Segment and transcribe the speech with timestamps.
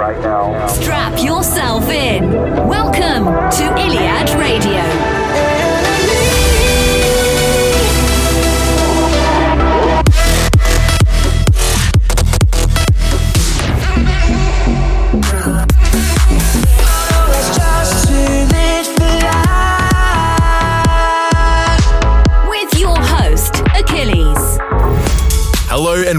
[0.00, 0.66] right now.
[0.66, 2.24] Strap yourself in.
[2.66, 4.09] Welcome to Iliad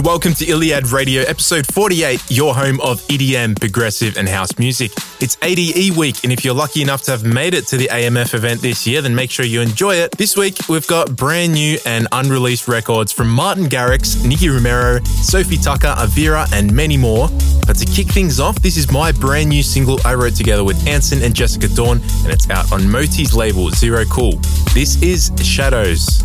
[0.02, 4.91] and welcome to Iliad Radio, episode 48, your home of EDM, progressive, and house music.
[5.20, 8.34] It's ADE week, and if you're lucky enough to have made it to the AMF
[8.34, 10.12] event this year, then make sure you enjoy it.
[10.18, 15.58] This week, we've got brand new and unreleased records from Martin Garrix, Nicky Romero, Sofi
[15.58, 17.27] Tukker, Avira, and many more.
[17.68, 20.77] But to kick things off, this is my brand new single I wrote together with
[20.86, 24.34] Ansun and Jessika Dawn, and it's out on Moti's label, Zero Cool.
[24.74, 26.24] This is Shadows.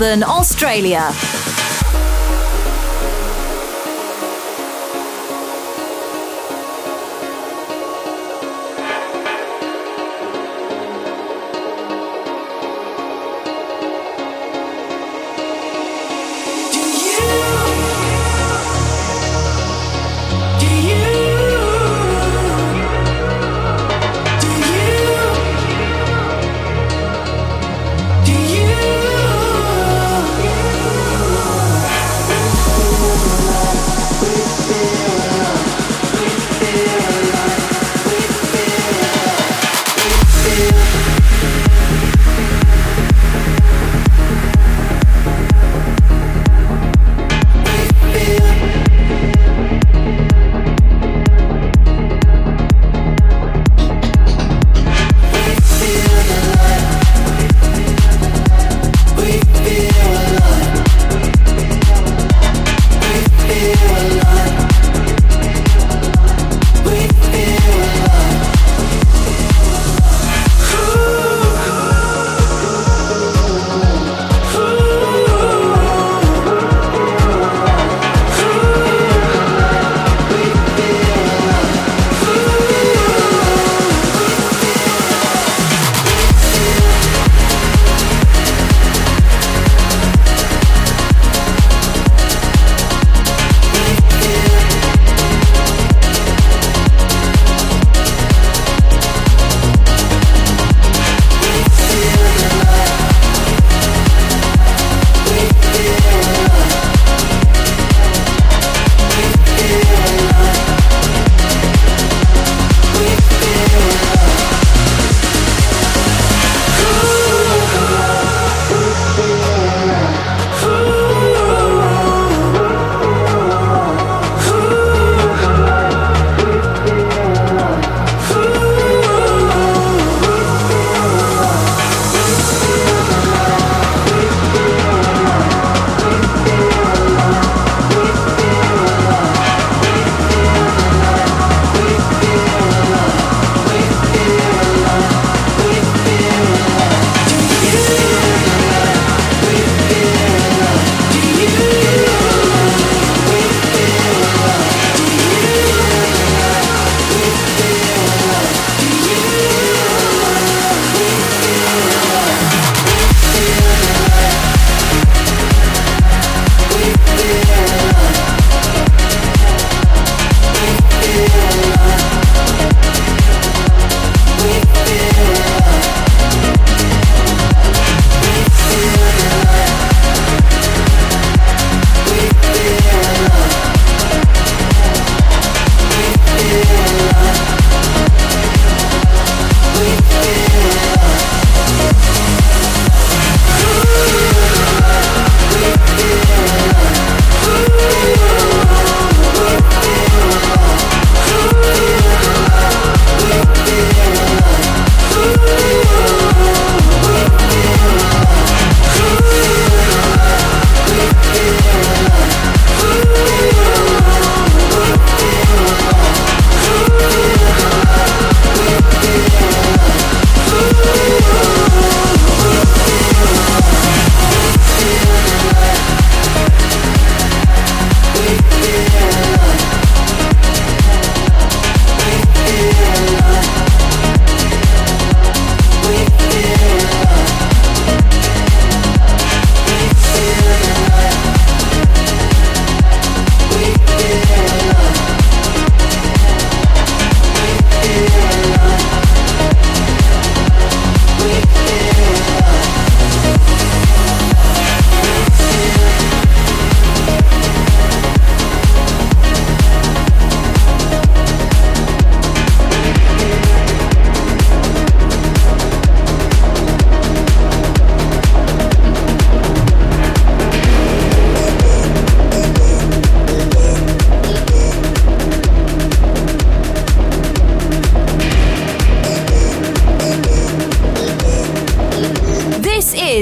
[0.00, 1.12] Melbourne, Australia.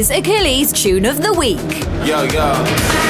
[0.08, 1.84] Here's Achilles' tune of the week.
[2.00, 2.48] Yo, yo,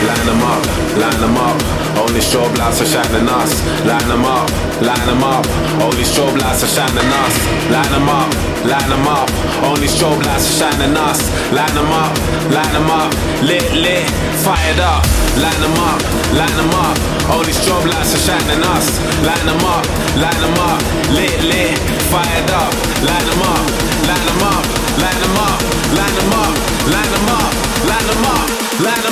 [0.02, 0.62] line them up,
[0.98, 1.54] line them up.
[1.94, 3.54] Only strobe lights are shining us.
[3.86, 4.50] Line them up,
[4.82, 5.46] line them up.
[5.78, 7.34] Only strobe lights are shining us.
[7.70, 8.26] Line them up,
[8.66, 9.30] line them up.
[9.62, 11.22] Only strobe lights are shining us.
[11.54, 12.18] Line them up,
[12.50, 13.14] line them up.
[13.46, 14.10] Lit, lit,
[14.42, 15.06] fired up.
[15.38, 16.02] Line them up,
[16.34, 16.98] line them up.
[17.30, 18.90] Only strobe lights are shining us.
[19.22, 19.86] Line them up,
[20.18, 20.82] line them up.
[21.14, 21.78] Lit, lit,
[22.10, 22.74] fired up.
[23.06, 23.62] Line them up,
[24.02, 24.66] line them up,
[24.98, 25.58] line them up,
[25.94, 27.52] line them up, line them up,
[27.90, 28.48] line them up,
[28.80, 29.07] line them up.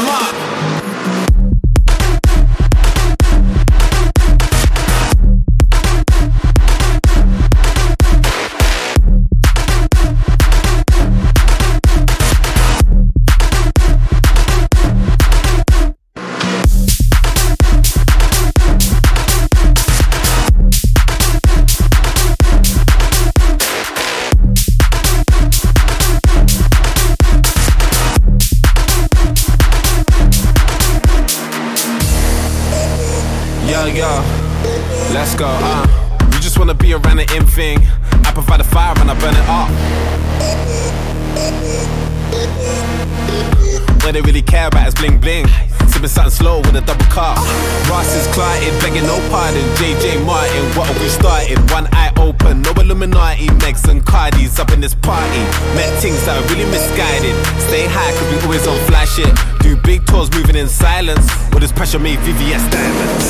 [54.16, 55.42] Megs up in this party.
[55.76, 57.34] Met things that are really misguided.
[57.68, 59.28] Stay high, cause we always on fly shit.
[59.60, 61.26] Do big tours moving in silence.
[61.52, 63.26] With this pressure made VVS diamonds.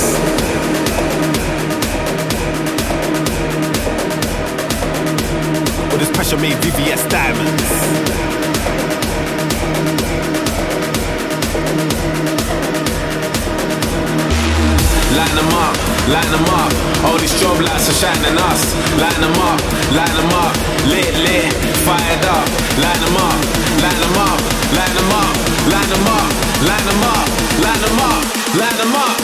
[5.90, 7.66] With this pressure made VVS diamonds.
[15.16, 16.70] Line them up, line them up.
[17.04, 18.62] All these strobe lights are shining us.
[19.00, 19.60] Line them up,
[19.92, 20.54] line them up.
[20.86, 21.52] Lit, lit,
[21.86, 22.46] fired up.
[22.82, 23.38] Line them up,
[23.82, 24.38] line them up,
[24.76, 25.36] line them up,
[25.72, 26.28] line them up,
[26.68, 27.26] line them up,
[27.62, 28.22] line them up,
[28.54, 29.15] line them up.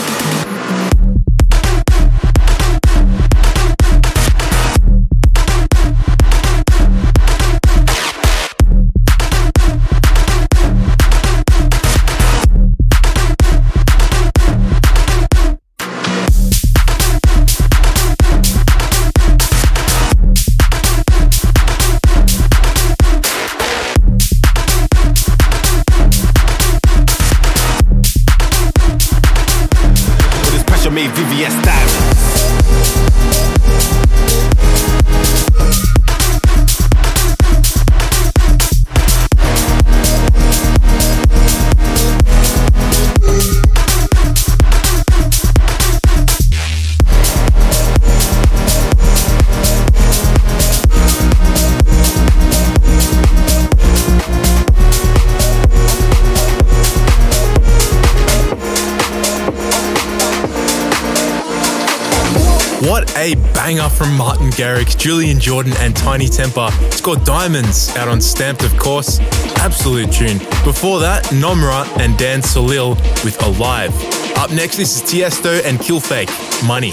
[64.03, 66.71] From Martin Garrix, Julian Jordan, and Tinie Tempah.
[66.87, 69.21] It's Diamonds, out on STMPD, of course.
[69.59, 70.39] Absolute tune.
[70.65, 73.95] Before that, Nomra and Dan Soleil with Alive.
[74.37, 76.27] Up next, this is Tiesto and Killfake,
[76.67, 76.91] Money.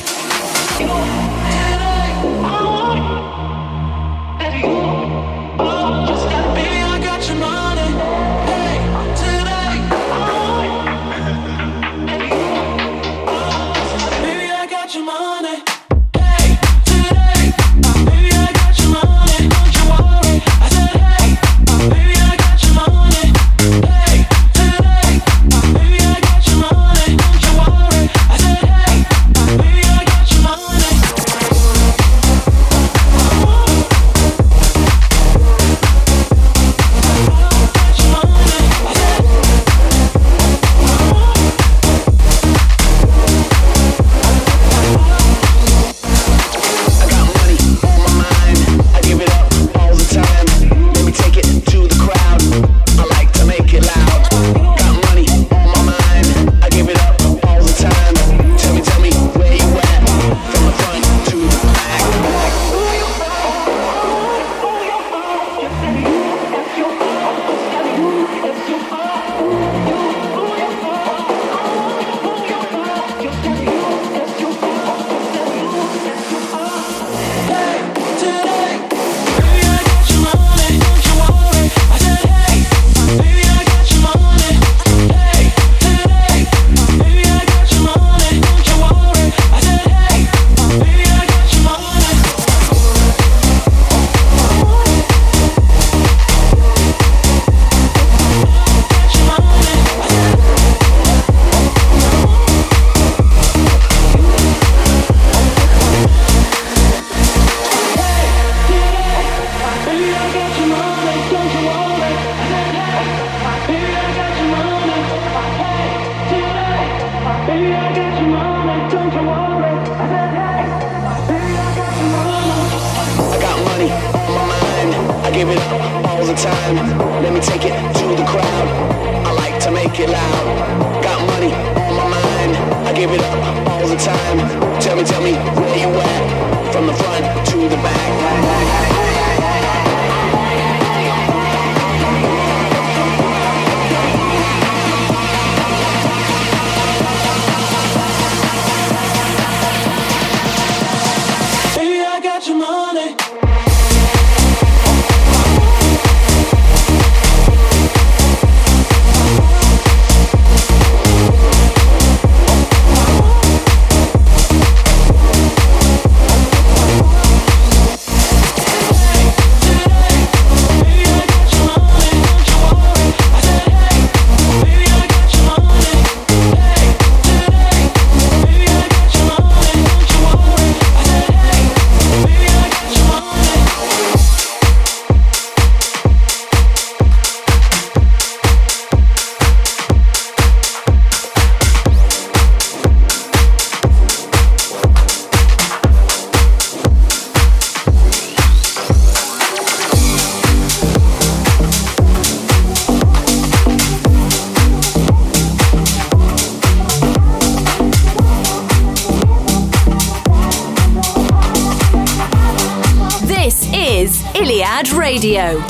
[215.20, 215.69] Radio.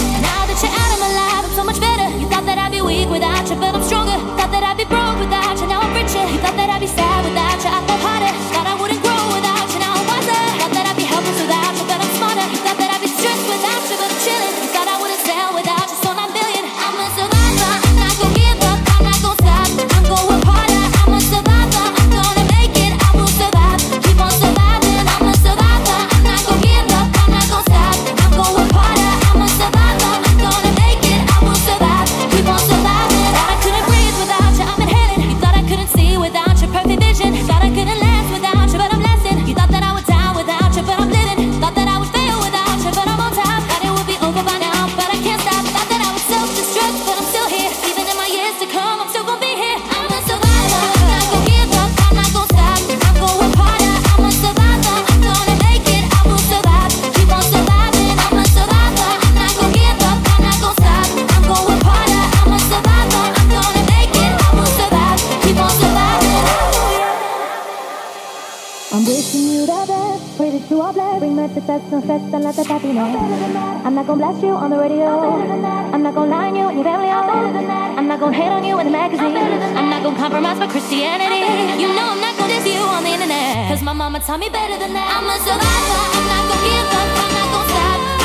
[80.03, 81.83] not gonna compromise my Christianity.
[81.83, 83.69] You know I'm not gonna diss you on the internet.
[83.69, 85.07] Cause my mama taught me better than that.
[85.13, 88.20] I'm a survivor, I'm not gonna give up, I'm not gonna stop.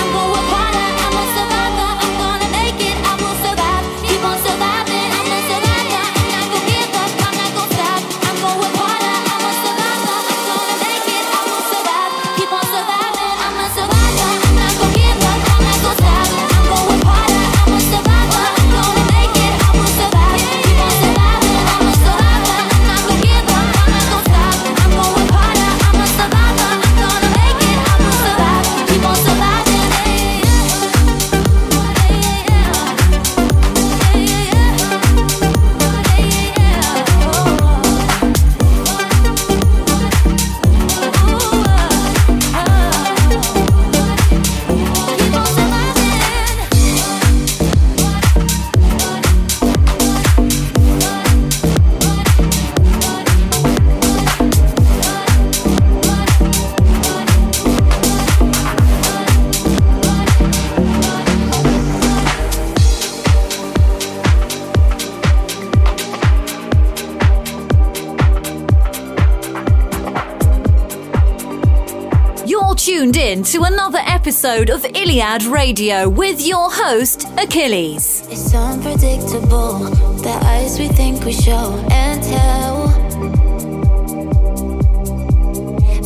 [73.36, 78.26] in to another episode of Iliad Radio with your host, Achilles.
[78.30, 79.80] It's unpredictable,
[80.24, 82.88] the eyes we think we show and tell.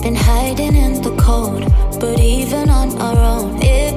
[0.01, 1.61] Been hiding in the cold,
[1.99, 3.89] but even on our own, it.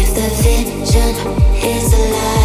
[0.00, 1.12] If the vision
[1.62, 2.37] is alive.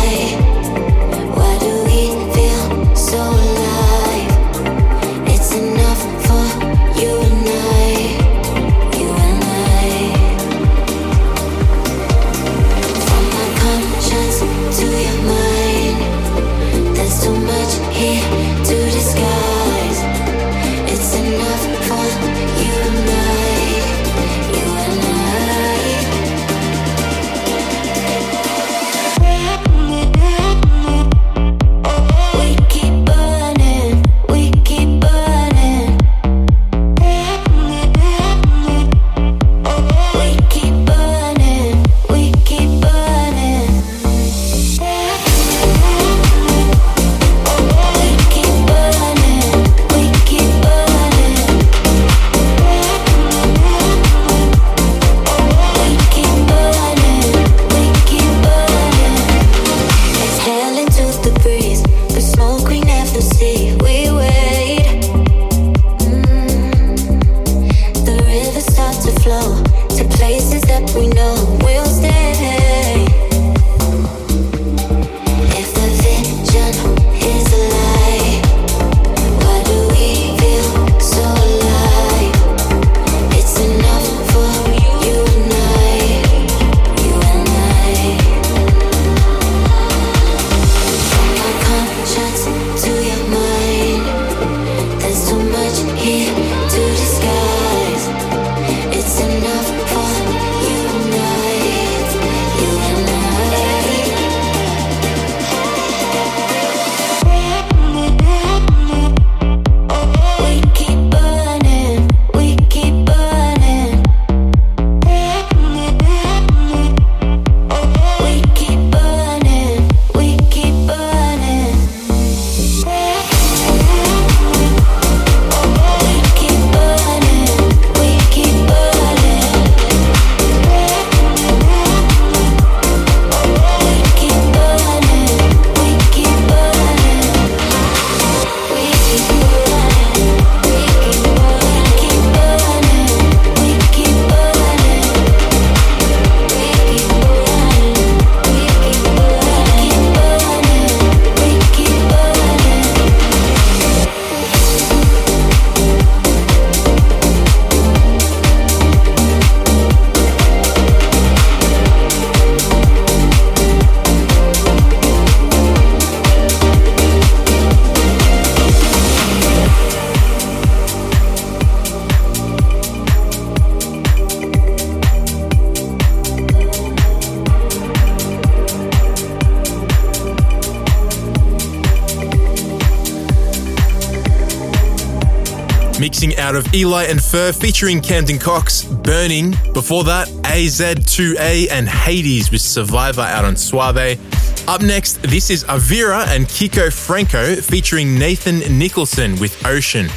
[186.53, 189.51] out of Eli and Fur featuring Camden Cox, Burning.
[189.73, 194.19] Before that, AZ2A and Hades with Survivor out on SOAVE.
[194.67, 200.07] Up next, this is Avira and Kiko Franco featuring Nathan Nicholson with Ocean.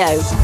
[0.00, 0.39] Radio.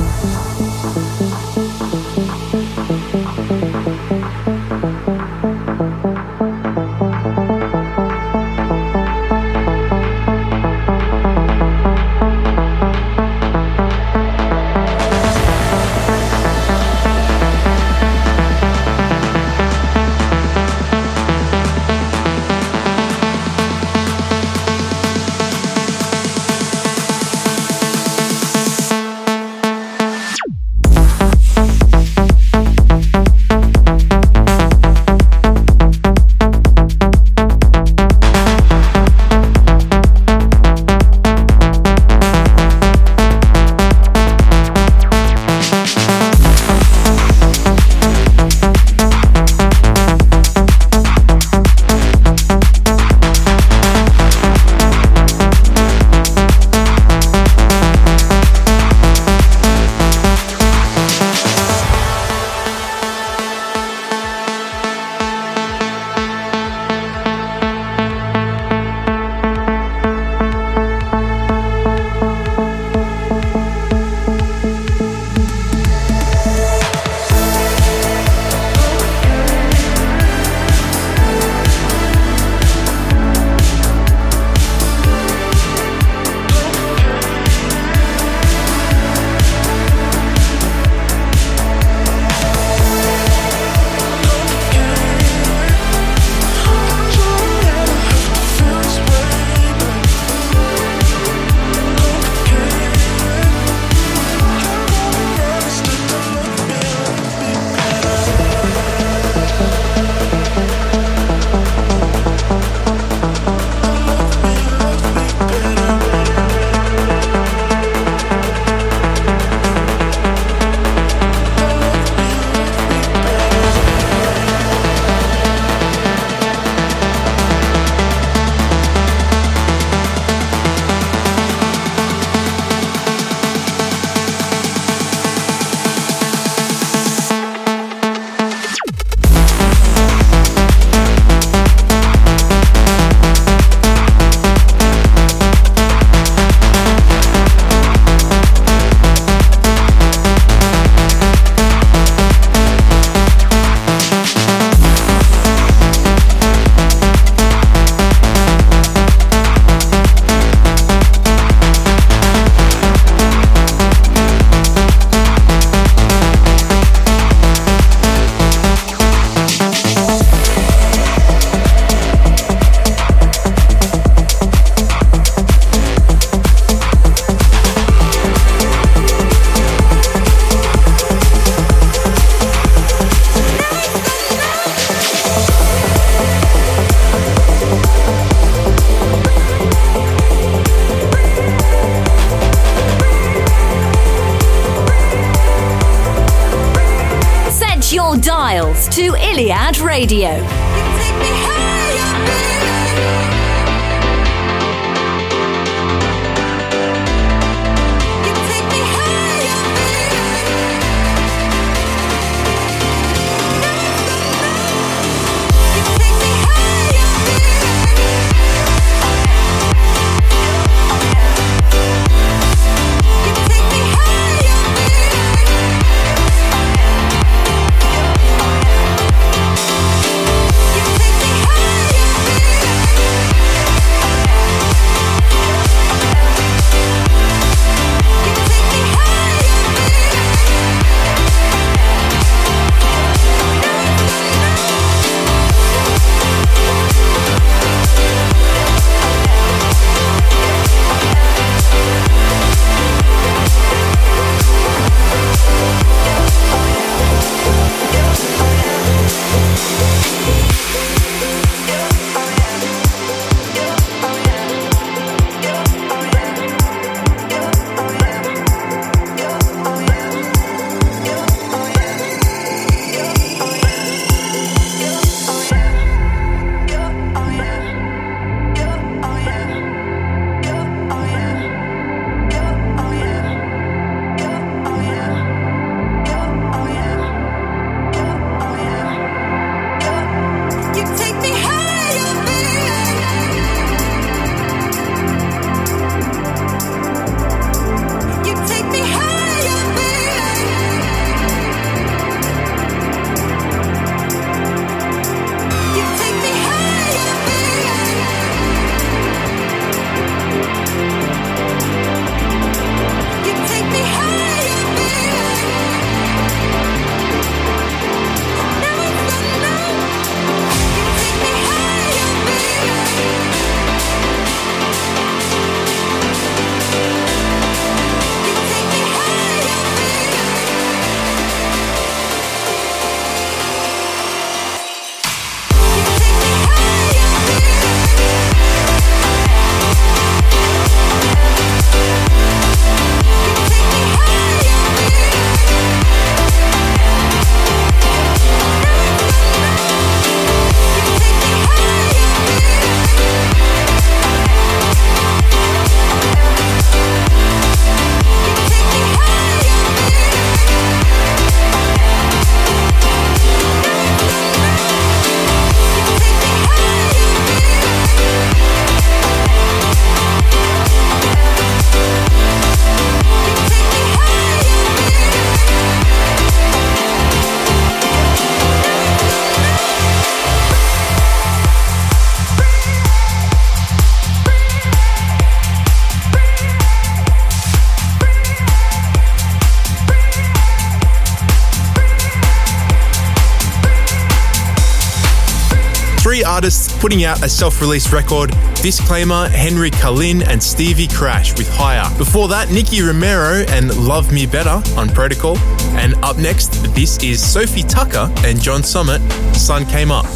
[396.87, 398.31] Putting out a self released record
[398.62, 401.92] Disclaimer, Henry Kalin, and Stevie Crash with Higher.
[401.99, 405.37] Before that, Nicky Romero and Love Me Better on Protocol.
[405.75, 409.01] And up next, this is Sofi Tukker and John Summit,
[409.35, 410.07] Sun Came Up.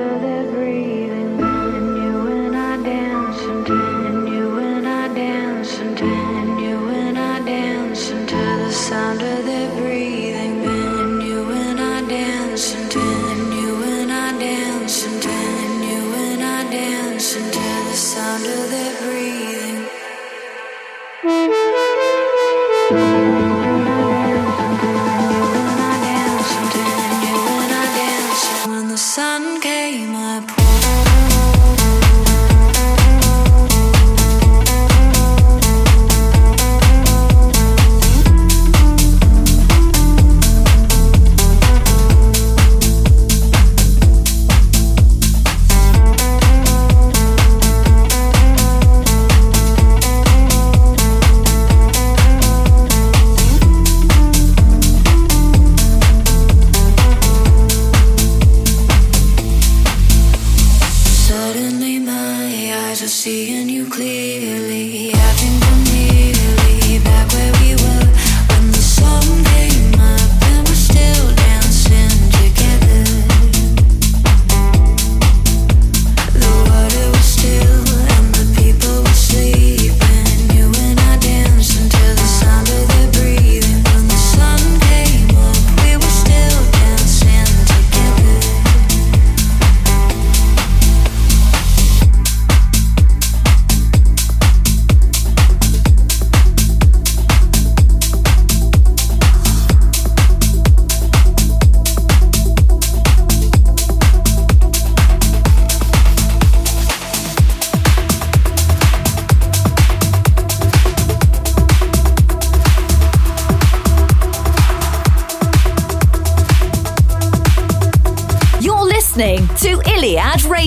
[0.00, 0.39] Sound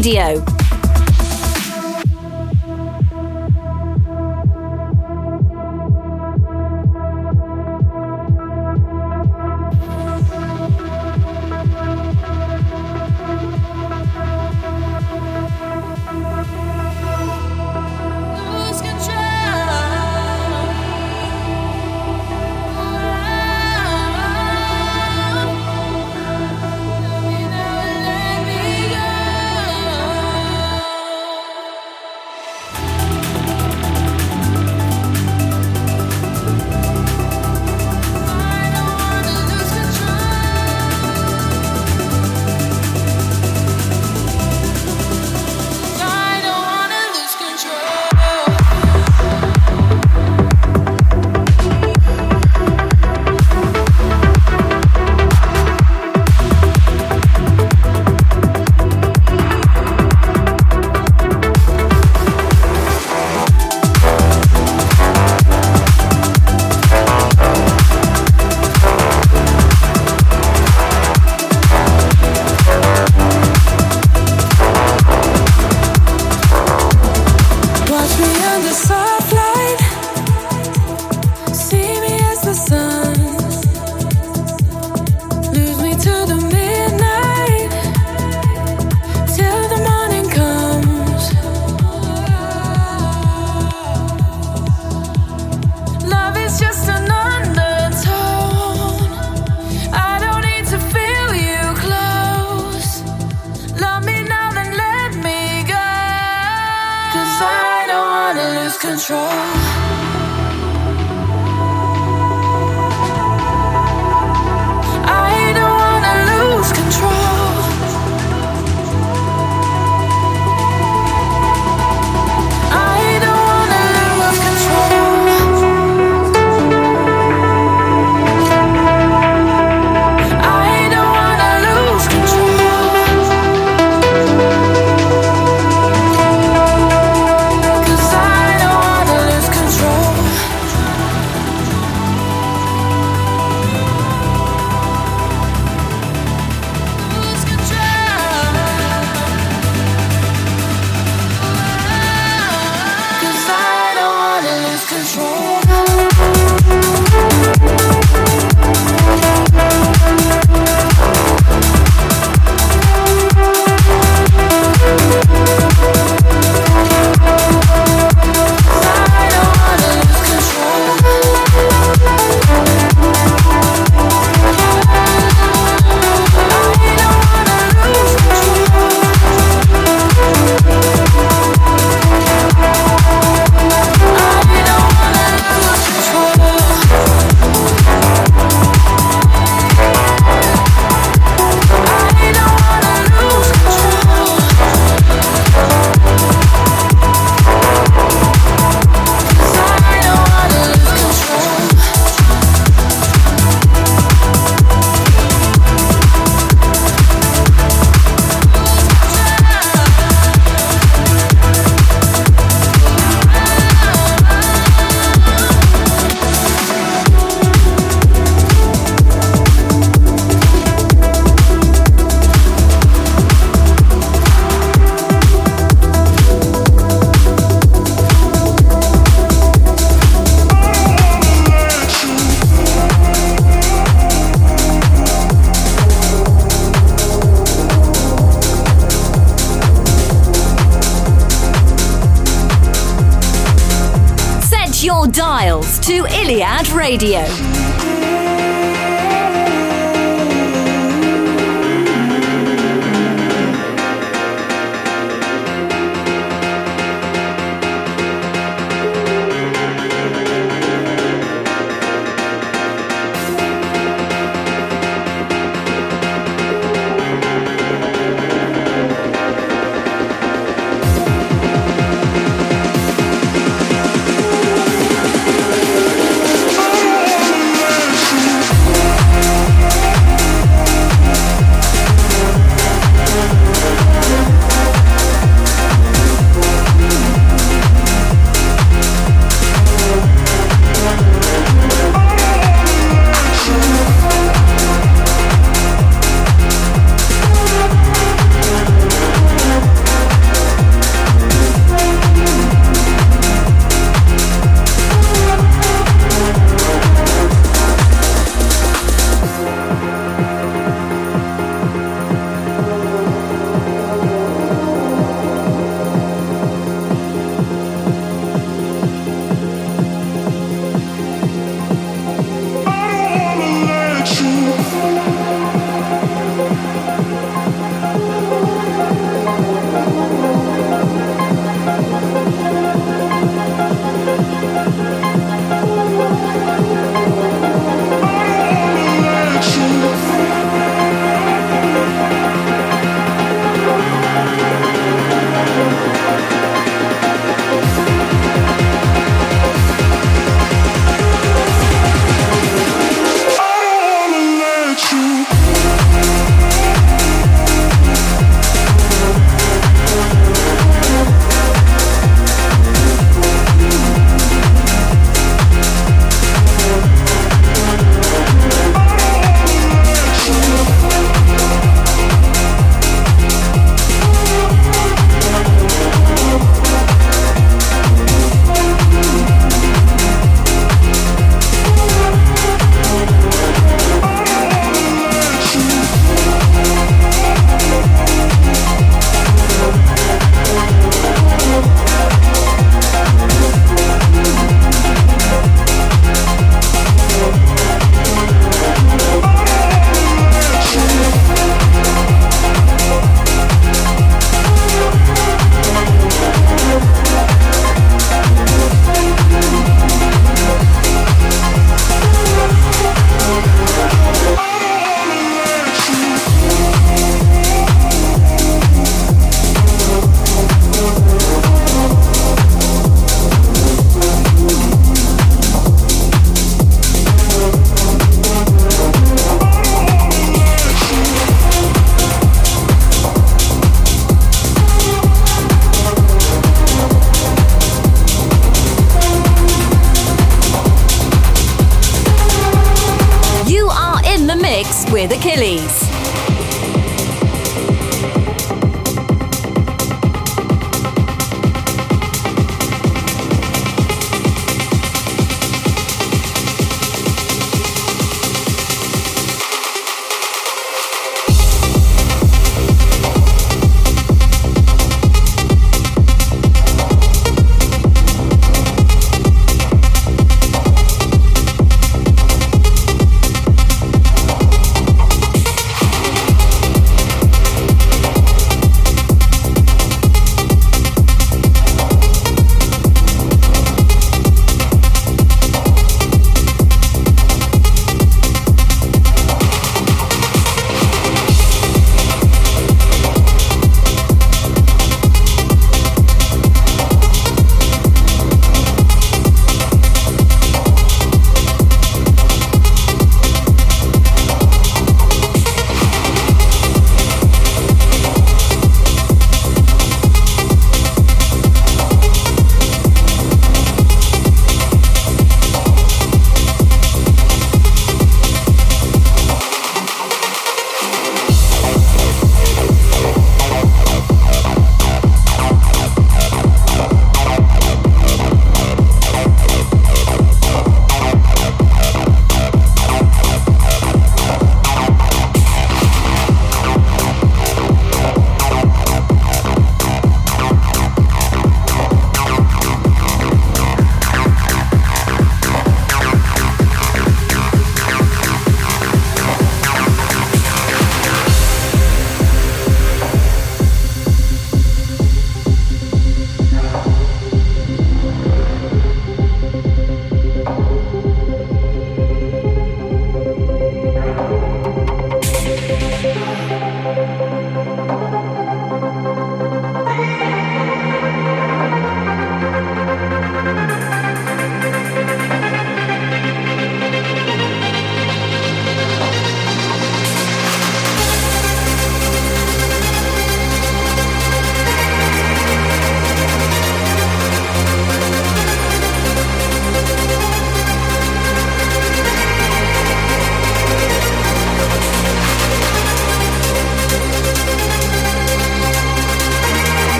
[0.00, 0.49] Radio.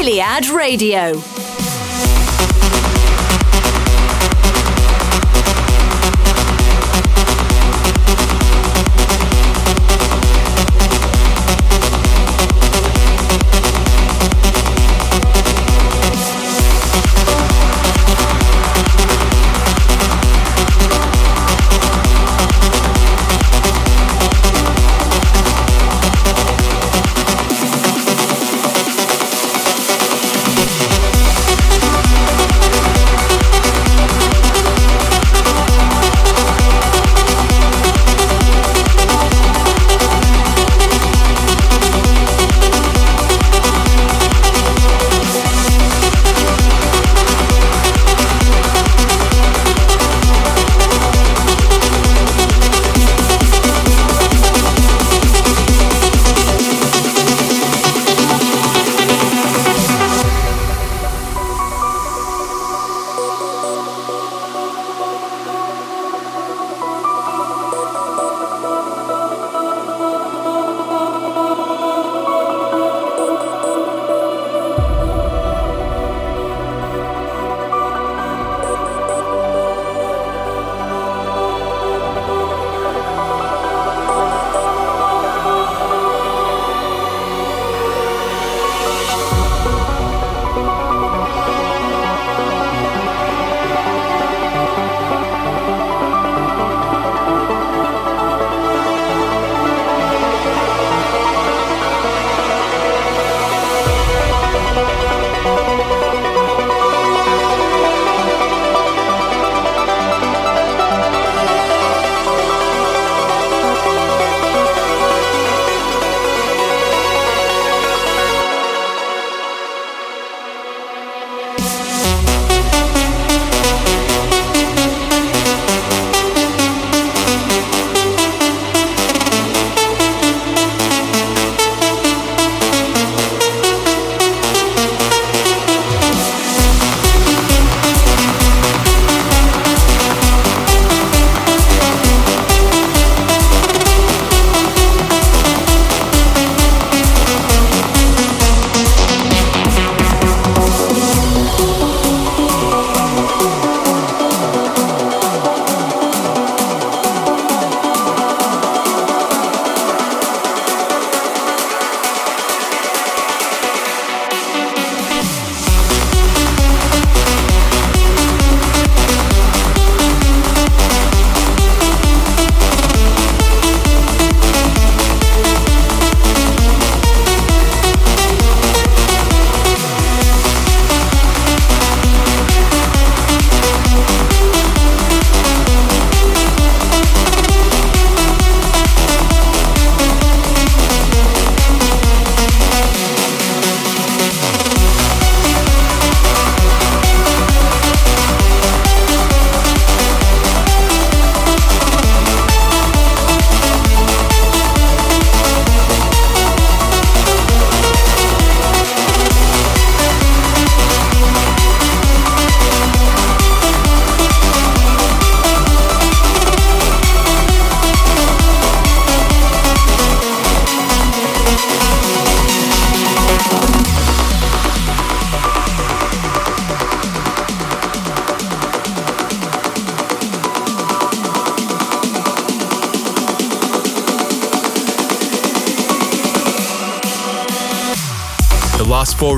[0.00, 1.37] Iliad Radio.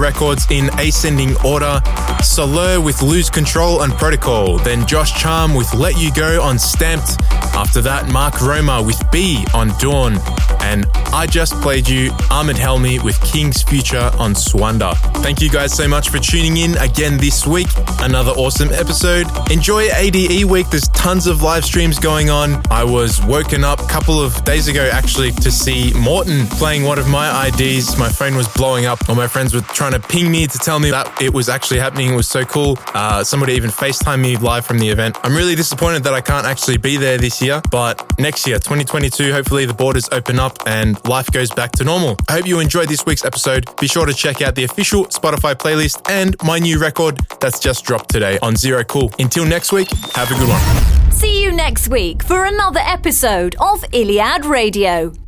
[0.01, 1.81] Records in ascending order.
[2.23, 4.59] Soler with Lose Control and Protocol.
[4.59, 7.23] Then Josh Charm with Let You Go on STMPD.
[7.55, 10.17] After that, Mark Roma with B on Dawn.
[10.61, 14.95] And I just played you Ahmed Helmi with King's Future on Swanda.
[15.23, 17.69] Thank you guys so much for tuning in again this week.
[18.01, 19.27] Another awesome episode.
[19.51, 20.69] Enjoy ADE week.
[20.71, 22.61] There's tons of live streams going on.
[22.71, 26.99] I was woken up a couple of days ago actually to see Morten playing one
[26.99, 27.97] of my IDs.
[27.97, 29.09] My phone was blowing up.
[29.09, 31.81] All my friends were trying to ping me to tell me that it was actually
[31.81, 32.13] happening.
[32.13, 32.79] It was so cool.
[32.93, 35.17] Uh, somebody even FaceTime me live from the event.
[35.23, 39.33] I'm really disappointed that I can't actually be there this year, but next year, 2022,
[39.33, 42.17] hopefully the borders open up and life goes back to normal.
[42.29, 43.65] I hope you enjoyed this week's episode.
[43.81, 47.85] Be sure to check out the official Spotify playlist and my new record that's just
[47.85, 49.11] dropped today on Zero Cool.
[49.19, 51.13] Until next week, have a good one.
[51.13, 55.20] See you next week for another episode of Iliad Radio.